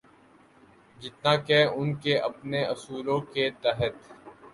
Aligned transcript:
جتنا 0.99 1.35
کہ 1.37 1.59
ان 1.65 1.93
کے 1.95 2.17
اپنے 2.19 2.63
اصولوں 2.65 3.19
کے 3.33 3.49
تحت۔ 3.61 3.93